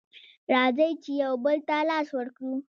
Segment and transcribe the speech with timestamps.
[0.53, 2.53] راځئ چې يو بل ته لاس ورکړو